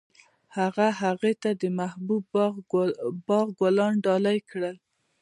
هغه 0.57 0.87
هغې 1.01 1.33
ته 1.41 1.49
د 1.61 1.63
محبوب 1.79 2.23
باغ 3.27 3.45
ګلان 3.59 3.93
ډالۍ 4.05 4.39
هم 4.41 4.47
کړل. 4.49 4.75